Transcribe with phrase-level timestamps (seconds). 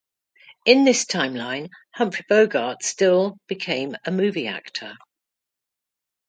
[0.65, 4.97] In this timeline, Humphrey Bogart still became a movie actor.